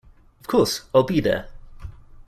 Of 0.39 0.47
course, 0.47 0.81
I’ll 0.95 1.03
be 1.03 1.19
there! 1.19 1.47